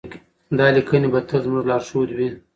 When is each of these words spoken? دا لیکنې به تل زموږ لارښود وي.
دا 0.57 0.67
لیکنې 0.75 1.07
به 1.13 1.19
تل 1.27 1.39
زموږ 1.45 1.63
لارښود 1.69 2.09
وي. 2.17 2.29